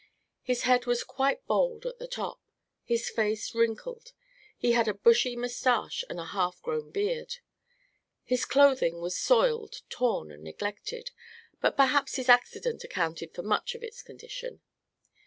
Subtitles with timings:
[0.41, 2.41] His head was quite bald at the top;
[2.83, 4.13] his face wrinkled;
[4.57, 7.35] he had a bushy mustache and a half grown beard.
[8.23, 11.11] His clothing was soiled, torn and neglected;
[11.61, 14.61] but perhaps his accident accounted for much of its condition.